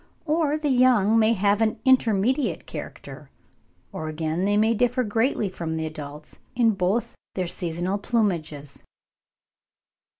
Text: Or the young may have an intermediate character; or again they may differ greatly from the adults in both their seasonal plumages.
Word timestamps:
Or 0.25 0.57
the 0.57 0.71
young 0.71 1.19
may 1.19 1.33
have 1.33 1.61
an 1.61 1.79
intermediate 1.85 2.65
character; 2.65 3.29
or 3.91 4.07
again 4.07 4.45
they 4.45 4.57
may 4.57 4.73
differ 4.73 5.03
greatly 5.03 5.47
from 5.47 5.77
the 5.77 5.85
adults 5.85 6.39
in 6.55 6.71
both 6.71 7.13
their 7.35 7.45
seasonal 7.45 7.99
plumages. 7.99 8.81